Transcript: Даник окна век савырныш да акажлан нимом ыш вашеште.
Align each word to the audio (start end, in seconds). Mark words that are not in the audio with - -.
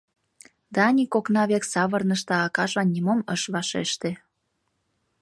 Даник 0.75 1.11
окна 1.19 1.43
век 1.51 1.63
савырныш 1.71 2.21
да 2.29 2.35
акажлан 2.47 2.87
нимом 2.93 3.19
ыш 3.35 3.41
вашеште. 3.53 4.11